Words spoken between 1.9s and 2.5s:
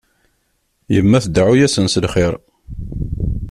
lxir.